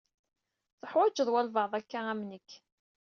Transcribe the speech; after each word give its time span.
Tuḥwaǧeḍ 0.79 1.29
walebɛaḍ 1.31 1.73
akka 1.79 1.99
am 2.11 2.21
nekk. 2.29 2.49